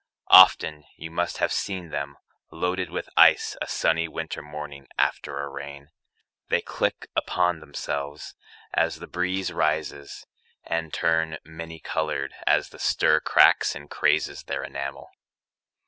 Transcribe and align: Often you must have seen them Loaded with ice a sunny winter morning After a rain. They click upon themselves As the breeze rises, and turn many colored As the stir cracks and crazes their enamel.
Often 0.31 0.85
you 0.97 1.11
must 1.11 1.37
have 1.37 1.53
seen 1.53 1.89
them 1.89 2.17
Loaded 2.49 2.89
with 2.89 3.07
ice 3.15 3.55
a 3.61 3.67
sunny 3.67 4.07
winter 4.07 4.41
morning 4.41 4.87
After 4.97 5.39
a 5.43 5.47
rain. 5.47 5.91
They 6.49 6.59
click 6.61 7.09
upon 7.15 7.59
themselves 7.59 8.33
As 8.73 8.95
the 8.95 9.05
breeze 9.05 9.53
rises, 9.53 10.25
and 10.63 10.91
turn 10.91 11.37
many 11.43 11.79
colored 11.79 12.33
As 12.47 12.69
the 12.69 12.79
stir 12.79 13.19
cracks 13.19 13.75
and 13.75 13.91
crazes 13.91 14.41
their 14.45 14.63
enamel. 14.63 15.07